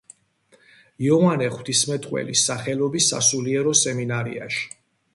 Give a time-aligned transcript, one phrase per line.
[1.07, 4.69] იოანე ღვთისმეტყველის სახელობის სასულიერო სემინარიაში.